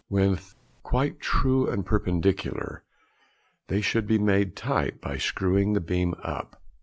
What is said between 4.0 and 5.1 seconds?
be made tight